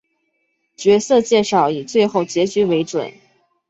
[0.75, 3.13] 角色介绍以最后结局为准。